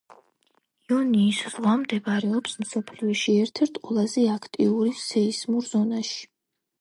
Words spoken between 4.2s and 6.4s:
აქტიური სეისმურ ზონაში.